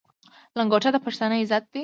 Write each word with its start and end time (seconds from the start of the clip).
لنګوټه 0.57 0.89
د 0.93 0.97
پښتانه 1.05 1.35
عزت 1.41 1.63
دی. 1.73 1.79